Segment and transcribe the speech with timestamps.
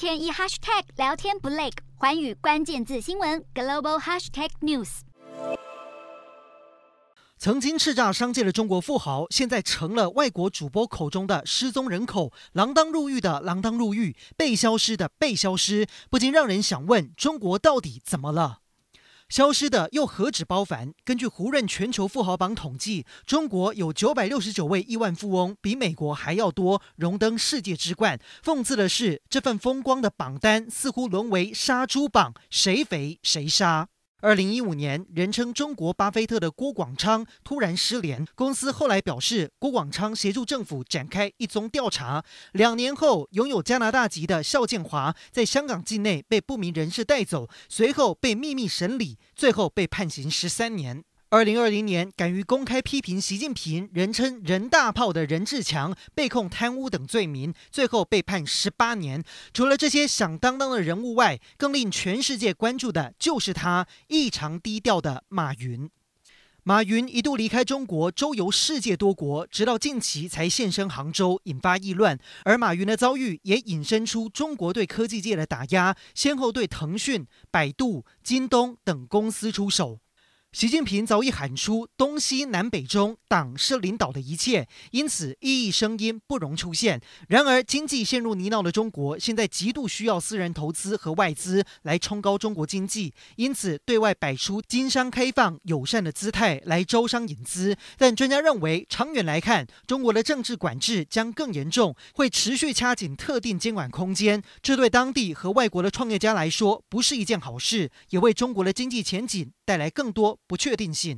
[0.00, 5.00] 天一 hashtag 聊天不累，环宇关键字新闻 global hashtag news。
[7.36, 18.59] 曾经叱咤商界的中国富豪，现在成了外国主播口中的失踪人口，锒铛入狱的锒铛入狱，被消失的被消失，不禁让人想问：中国到底怎么了？
[19.30, 20.92] 消失的又何止包凡？
[21.04, 28.18] 根据胡润全球富豪榜统计，中国有九百六十九位亿万富翁，比美国还要多，荣登世界之冠。
[28.44, 33.86] 讽刺的是，这份风光的榜单似乎沦为杀猪榜，谁肥谁杀。
[34.22, 38.26] 二零一五年，人称中国巴菲特的郭广昌突然失联。
[38.34, 42.22] 公司后来表示，郭广昌协助政府展开一宗调查。
[42.52, 51.02] 两年后，拥有加拿大籍的邵建华在香港境内被不明人士带走，随后被秘密审理，最后被判刑十三年。
[51.32, 59.22] 二零二零年，敢于公开批评习近平，人称“人大炮”的任志强被控贪污等罪名，最后被判十八年。
[59.54, 65.88] 除了这些响当当的人物外，更令全世界关注的就是他异常低调的马云。
[66.64, 72.18] 马云一度离开中国，周游世界多国，直到近期才现身杭州，引发议论。
[72.42, 80.00] 而马云的遭遇也引申出中国对科技界的打压，先后对腾讯、百度、京东等公司出手。
[80.52, 87.00] 习近平早已喊出“东西南北中，党是领导的一切”，因此异议声音不容出现。
[87.28, 97.76] 然而，经济陷入泥淖的中国，现在极度需要私人投资和外资来冲高中国经济，因此对外摆出经商开放、友善的姿态来招商引资。
[97.96, 104.42] 但专家认为，长远来看，中国的政治管制将更严重，会持续掐紧特定监管空间。
[104.60, 111.16] 这对当地和外国的创业家来说不是一件好事，也为中国的经济前景带来更多不确定性。